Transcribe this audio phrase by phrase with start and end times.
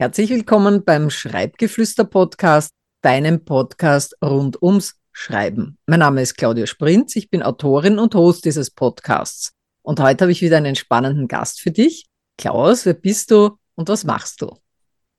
[0.00, 2.70] Herzlich willkommen beim Schreibgeflüster-Podcast,
[3.02, 5.76] deinem Podcast rund ums Schreiben.
[5.84, 9.52] Mein Name ist Claudia Sprinz, ich bin Autorin und Host dieses Podcasts.
[9.82, 12.06] Und heute habe ich wieder einen spannenden Gast für dich.
[12.38, 14.56] Klaus, wer bist du und was machst du?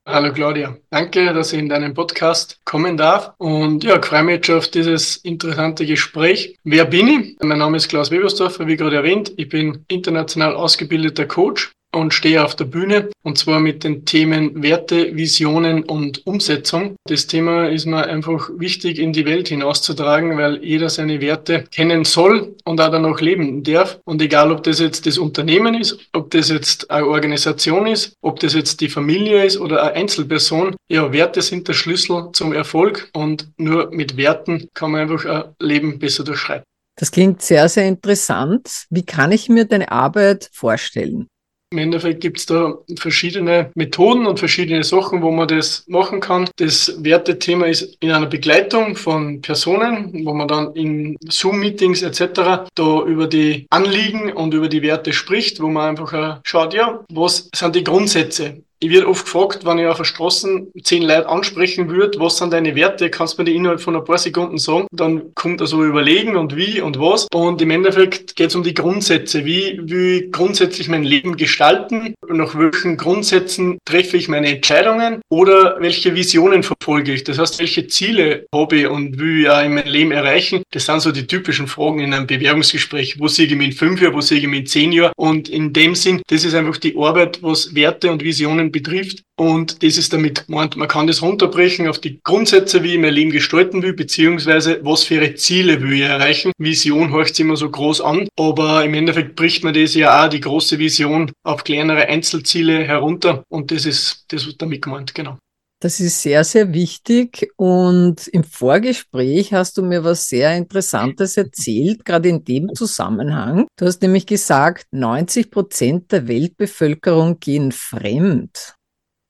[0.08, 3.36] Hallo Claudia, danke, dass ich in deinen Podcast kommen darf.
[3.38, 6.58] Und ja, ich freue mich schon auf dieses interessante Gespräch.
[6.64, 7.38] Wer bin ich?
[7.40, 9.32] Mein Name ist Klaus Webersdorfer, wie gerade erwähnt.
[9.38, 14.62] Ich bin international ausgebildeter Coach und stehe auf der Bühne und zwar mit den Themen
[14.64, 16.96] Werte, Visionen und Umsetzung.
[17.06, 22.06] Das Thema ist mir einfach wichtig in die Welt hinauszutragen, weil jeder seine Werte kennen
[22.06, 24.00] soll und auch dann auch leben darf.
[24.06, 28.40] Und egal, ob das jetzt das Unternehmen ist, ob das jetzt eine Organisation ist, ob
[28.40, 33.10] das jetzt die Familie ist oder eine Einzelperson, ja, Werte sind der Schlüssel zum Erfolg
[33.14, 36.64] und nur mit Werten kann man einfach ein Leben besser durchschreiten.
[36.98, 38.86] Das klingt sehr, sehr interessant.
[38.90, 41.28] Wie kann ich mir deine Arbeit vorstellen?
[41.74, 46.50] Im Endeffekt gibt es da verschiedene Methoden und verschiedene Sachen, wo man das machen kann.
[46.58, 52.70] Das Wertethema ist in einer Begleitung von Personen, wo man dann in Zoom-Meetings etc.
[52.76, 57.50] da über die Anliegen und über die Werte spricht, wo man einfach schaut, ja, was
[57.56, 58.64] sind die Grundsätze?
[58.84, 62.52] Ich werde oft gefragt, wenn ich auf der Straße zehn Leute ansprechen würde, was sind
[62.52, 64.88] deine Werte, kannst du mir die innerhalb von ein paar Sekunden sagen?
[64.92, 67.28] Dann kommt also überlegen und wie und was.
[67.32, 69.46] Und im Endeffekt geht es um die Grundsätze.
[69.46, 72.16] Wie will ich grundsätzlich mein Leben gestalten?
[72.28, 75.22] Nach welchen Grundsätzen treffe ich meine Entscheidungen?
[75.30, 77.24] Oder welche Visionen verfolge ich?
[77.24, 80.64] Das heißt, welche Ziele habe ich und will ich auch in meinem Leben erreichen?
[80.72, 83.20] Das sind so die typischen Fragen in einem Bewerbungsgespräch.
[83.20, 84.16] Wo sehe ich mich in fünf Jahren?
[84.16, 85.12] Wo sehe ich mich in zehn Jahren?
[85.18, 89.24] Und in dem Sinn, das ist einfach die Arbeit, was Werte und Visionen betrifft.
[89.38, 93.14] Und das ist damit gemeint, man kann das runterbrechen auf die Grundsätze, wie ich mein
[93.14, 96.52] Leben gestalten will, beziehungsweise was für ihre Ziele will ich erreichen.
[96.58, 100.40] Vision horcht immer so groß an, aber im Endeffekt bricht man das ja auch, die
[100.40, 103.44] große Vision, auf kleinere Einzelziele herunter.
[103.50, 105.38] Und das ist, das wird damit gemeint, genau.
[105.82, 107.52] Das ist sehr, sehr wichtig.
[107.58, 113.66] Und im Vorgespräch hast du mir was sehr Interessantes erzählt, gerade in dem Zusammenhang.
[113.78, 118.76] Du hast nämlich gesagt, 90 Prozent der Weltbevölkerung gehen fremd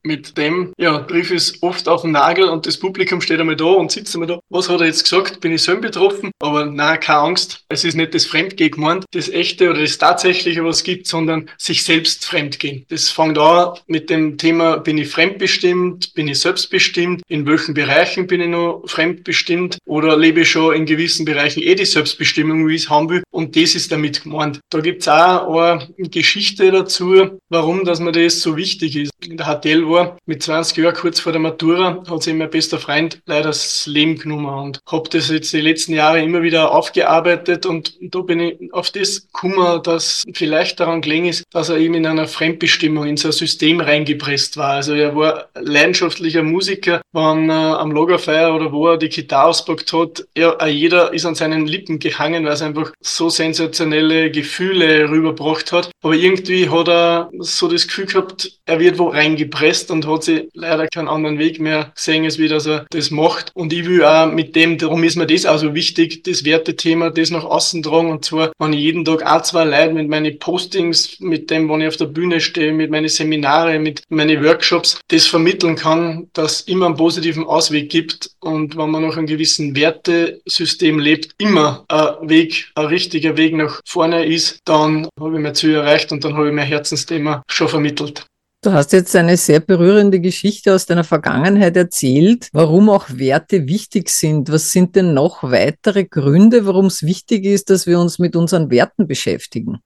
[0.03, 3.65] mit dem, ja, triff es oft auf den Nagel und das Publikum steht einmal da
[3.65, 4.39] und sitzt einmal da.
[4.49, 5.41] Was hat er jetzt gesagt?
[5.41, 6.31] Bin ich selber betroffen?
[6.39, 7.63] Aber na, keine Angst.
[7.69, 11.49] Es ist nicht das Fremdgehen gemeint, das Echte oder das Tatsächliche, was es gibt, sondern
[11.57, 12.85] sich selbst fremdgehen.
[12.89, 16.13] Das fängt an mit dem Thema, bin ich fremdbestimmt?
[16.13, 17.21] Bin ich selbstbestimmt?
[17.27, 19.77] In welchen Bereichen bin ich noch fremdbestimmt?
[19.85, 23.23] Oder lebe ich schon in gewissen Bereichen eh die Selbstbestimmung, wie ich es haben will?
[23.31, 24.59] Und das ist damit gemeint.
[24.69, 29.11] Da gibt's auch eine Geschichte dazu, warum, dass mir das so wichtig ist.
[29.23, 32.79] In der HTL war, mit 20 Jahren kurz vor der Matura, hat sich mein bester
[32.79, 37.65] Freund leider das Leben genommen und habe das jetzt die letzten Jahre immer wieder aufgearbeitet
[37.65, 41.95] und da bin ich auf das gekommen, dass vielleicht daran gelegen ist, dass er eben
[41.95, 44.73] in einer Fremdbestimmung in so System reingepresst war.
[44.73, 49.91] Also er war leidenschaftlicher Musiker, wenn er am Lagerfeuer oder wo er die Gitarre auspackt
[49.93, 55.71] hat, ja, jeder ist an seinen Lippen gehangen, weil es einfach so sensationelle Gefühle rübergebracht
[55.71, 55.91] hat.
[56.03, 60.23] Aber irgendwie hat er so das Gefühl gehabt, er wird wo reingepresst fest und hat
[60.23, 63.51] sich leider keinen anderen Weg mehr gesehen, als wie dass er das macht.
[63.53, 67.09] Und ich will auch mit dem, darum ist mir das auch so wichtig, das Wertethema,
[67.09, 68.11] das nach außen tragen.
[68.11, 71.81] Und zwar, wenn ich jeden Tag auch zwei Leute mit meinen Postings, mit dem, wenn
[71.81, 76.61] ich auf der Bühne stehe, mit meinen Seminare, mit meinen Workshops, das vermitteln kann, dass
[76.61, 78.31] immer einen positiven Ausweg gibt.
[78.39, 83.81] Und wenn man nach einem gewissen Wertesystem lebt, immer ein Weg, ein richtiger Weg nach
[83.85, 87.67] vorne ist, dann habe ich mein Ziel erreicht und dann habe ich mein Herzensthema schon
[87.67, 88.25] vermittelt.
[88.63, 94.09] Du hast jetzt eine sehr berührende Geschichte aus deiner Vergangenheit erzählt, warum auch Werte wichtig
[94.09, 94.51] sind.
[94.51, 98.69] Was sind denn noch weitere Gründe, warum es wichtig ist, dass wir uns mit unseren
[98.69, 99.79] Werten beschäftigen?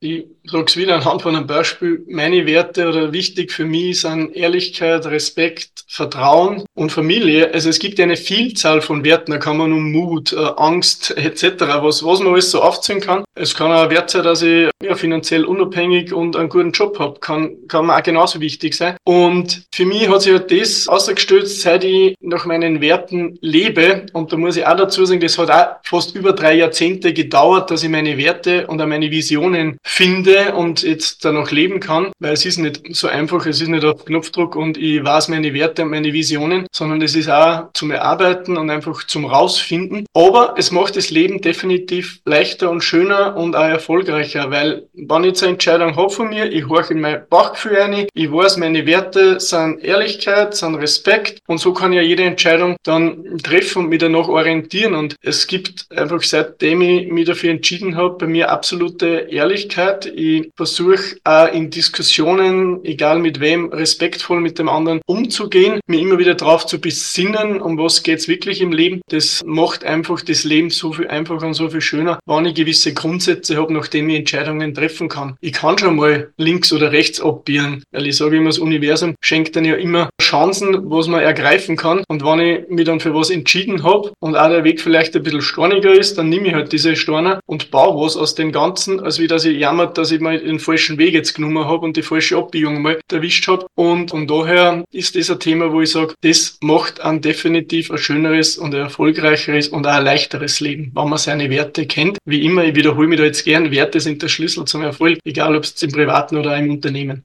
[0.00, 2.04] Ich sage es wieder anhand von einem Beispiel.
[2.06, 7.52] Meine Werte oder wichtig für mich sind Ehrlichkeit, Respekt, Vertrauen und Familie.
[7.52, 9.32] Also es gibt eine Vielzahl von Werten.
[9.32, 13.24] Da kann man um Mut, äh, Angst etc., was, was man alles so aufzählen kann.
[13.34, 17.00] Es kann auch ein Wert sein, dass ich ja, finanziell unabhängig und einen guten Job
[17.00, 17.18] habe.
[17.18, 18.96] Kann, kann mir auch genauso wichtig sein.
[19.04, 24.06] Und für mich hat sich halt das ausgestellt, seit ich nach meinen Werten lebe.
[24.12, 27.72] Und da muss ich auch dazu sagen, das hat auch fast über drei Jahrzehnte gedauert,
[27.72, 32.34] dass ich meine Werte und auch meine Visionen finde und jetzt danach leben kann, weil
[32.34, 35.82] es ist nicht so einfach, es ist nicht auf Knopfdruck und ich weiß meine Werte
[35.82, 40.04] und meine Visionen, sondern es ist auch zum Erarbeiten und einfach zum Rausfinden.
[40.14, 45.28] Aber es macht das Leben definitiv leichter und schöner und auch erfolgreicher, weil wenn ich
[45.28, 48.84] jetzt eine Entscheidung habe von mir, ich horche in mein Bauchgefühl ein, ich weiß, meine
[48.84, 54.00] Werte sind Ehrlichkeit, sind Respekt und so kann ja jede Entscheidung dann treffen und mich
[54.00, 59.28] danach orientieren und es gibt einfach seitdem ich mich dafür entschieden habe, bei mir absolute
[59.30, 60.12] Ehrlichkeit Ehrlichkeit.
[60.14, 66.18] Ich versuche auch in Diskussionen, egal mit wem, respektvoll mit dem anderen umzugehen, mir immer
[66.18, 69.00] wieder darauf zu besinnen, um was geht's wirklich im Leben.
[69.08, 72.92] Das macht einfach das Leben so viel einfacher und so viel schöner, wenn ich gewisse
[72.92, 75.36] Grundsätze habe, nach denen ich Entscheidungen treffen kann.
[75.40, 79.56] Ich kann schon mal links oder rechts abbiegen, weil ich sage immer, das Universum schenkt
[79.56, 82.02] dann ja immer Chancen, was man ergreifen kann.
[82.08, 85.22] Und wenn ich mich dann für was entschieden habe und auch der Weg vielleicht ein
[85.22, 89.00] bisschen storniger ist, dann nehme ich halt diese Storner und baue was aus dem Ganzen,
[89.00, 91.96] als wie dass ich jammert, dass ich mal den falschen Weg jetzt genommen habe und
[91.96, 93.66] die falsche Abbiegung mal erwischt habe.
[93.74, 97.98] Und von daher ist das ein Thema, wo ich sage, das macht ein definitiv ein
[97.98, 102.18] schöneres und ein erfolgreicheres und auch ein leichteres Leben, wenn man seine Werte kennt.
[102.24, 105.54] Wie immer, ich wiederhole mich da jetzt gern, Werte sind der Schlüssel zum Erfolg, egal
[105.54, 107.24] ob es im Privaten oder im Unternehmen.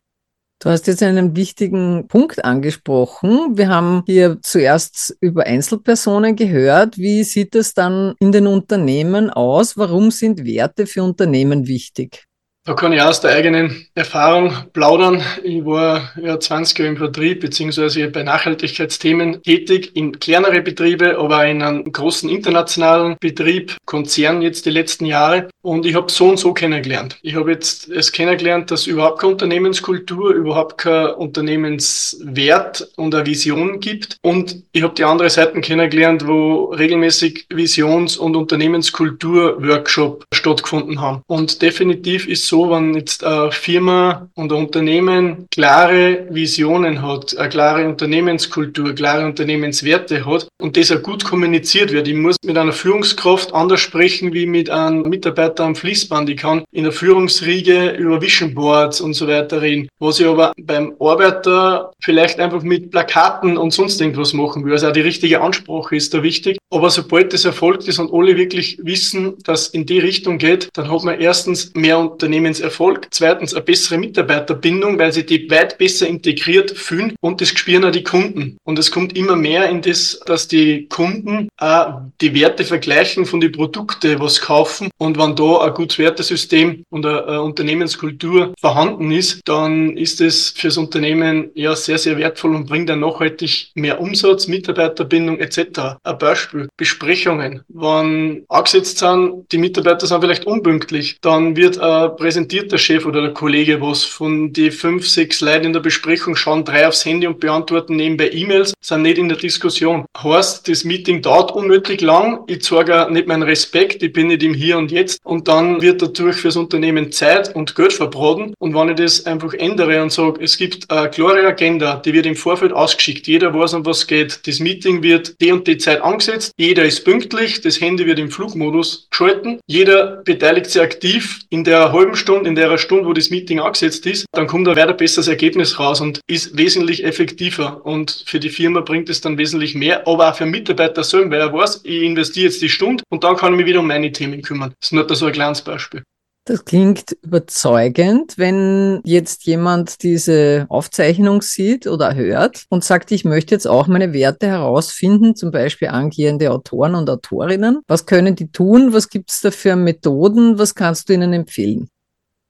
[0.63, 3.57] Du hast jetzt einen wichtigen Punkt angesprochen.
[3.57, 6.97] Wir haben hier zuerst über Einzelpersonen gehört.
[6.97, 9.75] Wie sieht es dann in den Unternehmen aus?
[9.75, 12.27] Warum sind Werte für Unternehmen wichtig?
[12.65, 15.21] Da kann ich aus der eigenen Erfahrung plaudern.
[15.43, 21.45] Ich war ja 20 Jahre im Vertrieb beziehungsweise bei Nachhaltigkeitsthemen tätig in kleinere Betriebe, aber
[21.45, 25.49] in einem großen internationalen Betrieb, Konzern jetzt die letzten Jahre.
[25.61, 27.17] Und ich habe so und so kennengelernt.
[27.21, 33.81] Ich habe jetzt es kennengelernt, dass überhaupt keine Unternehmenskultur, überhaupt kein Unternehmenswert und eine Vision
[33.81, 34.15] gibt.
[34.21, 41.23] Und ich habe die andere Seiten kennengelernt, wo regelmäßig Visions- und Unternehmenskultur-Workshop stattgefunden haben.
[41.27, 47.49] Und definitiv ist so, wenn jetzt eine Firma und ein Unternehmen klare Visionen hat, eine
[47.49, 52.07] klare Unternehmenskultur, klare Unternehmenswerte hat und das auch gut kommuniziert wird.
[52.07, 56.29] Ich muss mit einer Führungskraft anders sprechen wie mit einem Mitarbeiter am Fließband.
[56.29, 59.87] Ich kann in der Führungsriege über Vision Boards und so weiter reden.
[59.99, 64.73] Was ich aber beim Arbeiter vielleicht einfach mit Plakaten und sonst irgendwas machen will.
[64.73, 66.59] Also auch die richtige Ansprache ist da wichtig.
[66.69, 70.91] Aber sobald das erfolgt ist und alle wirklich wissen, dass in die Richtung geht, dann
[70.91, 73.07] hat man erstens mehr Unternehmen Unternehmenserfolg.
[73.11, 77.91] Zweitens eine bessere Mitarbeiterbindung, weil sie die weit besser integriert fühlen und das spüren auch
[77.91, 78.57] die Kunden.
[78.63, 83.39] Und es kommt immer mehr in das, dass die Kunden auch die Werte vergleichen von
[83.39, 84.89] den Produkten, was kaufen.
[84.97, 90.77] Und wenn da ein gutes Wertesystem und eine Unternehmenskultur vorhanden ist, dann ist es fürs
[90.77, 95.97] Unternehmen ja sehr, sehr wertvoll und bringt dann nachhaltig mehr Umsatz, Mitarbeiterbindung etc.
[96.03, 97.63] Ein Beispiel, Besprechungen.
[97.67, 103.21] Wenn angesetzt sind, die Mitarbeiter sind vielleicht unpünktlich, dann wird ein präsentiert der Chef oder
[103.21, 104.03] der Kollege was.
[104.03, 108.31] Von die fünf, sechs Leuten in der Besprechung schauen drei aufs Handy und beantworten nebenbei
[108.31, 110.05] E-Mails, sind nicht in der Diskussion.
[110.17, 114.55] Heißt, das Meeting dauert unnötig lang, ich zeige nicht meinen Respekt, ich bin nicht im
[114.55, 118.89] Hier und Jetzt und dann wird dadurch fürs Unternehmen Zeit und Geld verbraten und wenn
[118.89, 122.73] ich das einfach ändere und sage, es gibt eine klare Agenda, die wird im Vorfeld
[122.73, 126.83] ausgeschickt, jeder weiß, um was geht, das Meeting wird die und die Zeit angesetzt, jeder
[126.83, 132.15] ist pünktlich, das Handy wird im Flugmodus geschalten, jeder beteiligt sich aktiv in der halben
[132.23, 135.99] Stunde, in der Stunde, wo das Meeting angesetzt ist, dann kommt ein besseres Ergebnis raus
[136.01, 137.85] und ist wesentlich effektiver.
[137.85, 141.41] Und für die Firma bringt es dann wesentlich mehr, aber auch für Mitarbeiter selber, weil
[141.41, 144.11] er weiß, ich investiere jetzt die Stunde und dann kann ich mich wieder um meine
[144.11, 144.73] Themen kümmern.
[144.79, 146.03] Das ist nur so ein kleines Beispiel.
[146.45, 153.55] Das klingt überzeugend, wenn jetzt jemand diese Aufzeichnung sieht oder hört und sagt, ich möchte
[153.55, 157.79] jetzt auch meine Werte herausfinden, zum Beispiel angehende Autoren und Autorinnen.
[157.87, 158.91] Was können die tun?
[158.91, 160.59] Was gibt es da für Methoden?
[160.59, 161.87] Was kannst du ihnen empfehlen?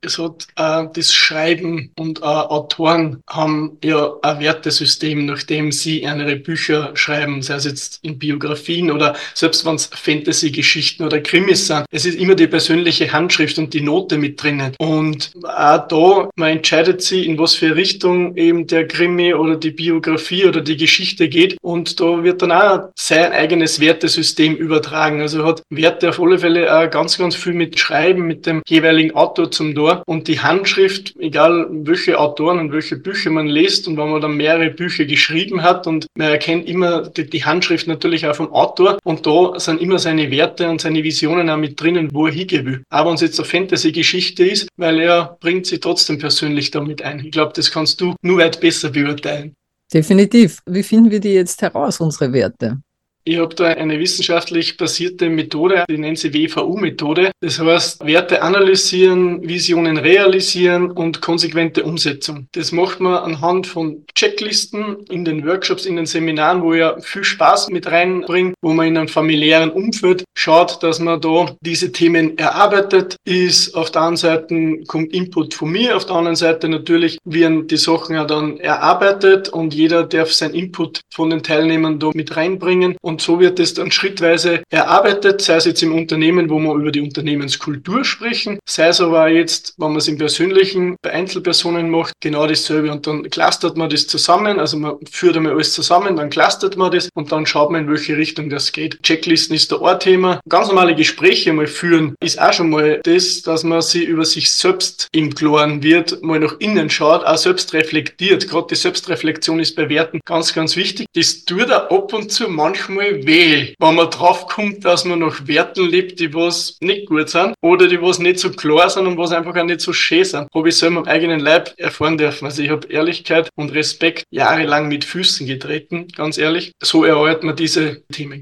[0.06, 6.36] Es hat äh, das Schreiben und äh, Autoren haben ja ein Wertesystem, nachdem sie ihre
[6.36, 11.86] Bücher schreiben, sei es jetzt in Biografien oder selbst wenn es Fantasy-Geschichten oder Krimis sind.
[11.92, 14.76] Es ist immer die persönliche Handschrift und die Note mit drinnen.
[14.80, 19.72] Und auch da, man entscheidet sie, in was für Richtung eben der Krimi oder die
[19.72, 21.58] Biografie oder die Geschichte geht.
[21.62, 25.22] Und da wird dann auch sein eigenes Wertesystem übertragen.
[25.22, 29.16] Also hat Werte auf alle Fälle auch ganz, ganz viel mit Schreiben, mit dem jeweiligen
[29.16, 33.98] Autor zum Tor und die Handschrift, egal welche Autoren und welche Bücher man liest und
[33.98, 38.26] wenn man dann mehrere Bücher geschrieben hat und man erkennt immer die, die Handschrift natürlich
[38.26, 42.10] auch vom Autor und da sind immer seine Werte und seine Visionen auch mit drinnen,
[42.12, 42.84] wo er hingehen will.
[42.90, 47.20] Aber wenn es jetzt eine Fantasy-Geschichte ist, weil er bringt sie trotzdem persönlich damit ein.
[47.20, 49.56] Ich glaube, das kannst du nur weit besser beurteilen.
[49.94, 50.60] Definitiv.
[50.66, 52.82] Wie finden wir die jetzt heraus, unsere Werte?
[53.26, 57.32] Ich habe da eine wissenschaftlich basierte Methode, die nennt sie WVU-Methode.
[57.40, 62.48] Das heißt, Werte analysieren, Visionen realisieren und konsequente Umsetzung.
[62.52, 67.24] Das macht man anhand von Checklisten in den Workshops, in den Seminaren, wo ja viel
[67.24, 72.38] Spaß mit reinbringt, wo man in einem familiären Umfeld schaut, dass man da diese Themen
[72.38, 73.16] erarbeitet.
[73.24, 77.68] Ist auf der einen Seite kommt Input von mir, auf der anderen Seite natürlich werden
[77.68, 82.36] die Sachen ja dann erarbeitet und jeder darf sein Input von den Teilnehmern da mit
[82.36, 82.98] reinbringen.
[83.02, 86.74] Und Und so wird es dann schrittweise erarbeitet, sei es jetzt im Unternehmen, wo wir
[86.74, 91.92] über die Unternehmenskultur sprechen, sei es aber jetzt, wenn man es im Persönlichen bei Einzelpersonen
[91.92, 92.92] macht, genau dasselbe.
[92.92, 96.92] Und dann clustert man das zusammen, also man führt einmal alles zusammen, dann clustert man
[96.92, 99.04] das und dann schaut man, in welche Richtung das geht.
[99.04, 100.40] Checklisten ist da ein Thema.
[100.50, 104.52] Ganz normale Gespräche mal führen ist auch schon mal das, dass man sich über sich
[104.52, 108.50] selbst im Klaren wird, mal nach innen schaut, auch selbst reflektiert.
[108.50, 111.06] Gerade die Selbstreflexion ist bei Werten ganz, ganz wichtig.
[111.14, 115.90] Das tut da ab und zu manchmal weh, wenn man draufkommt, dass man nach Werten
[115.90, 119.32] lebt, die was nicht gut sind oder die was nicht so klar sind und was
[119.32, 120.48] einfach auch nicht so schön sind.
[120.54, 122.46] Habe ich selber am eigenen Leib erfahren dürfen.
[122.46, 126.72] Also ich habe Ehrlichkeit und Respekt jahrelang mit Füßen getreten, ganz ehrlich.
[126.82, 128.42] So erarbeitet man diese Themen.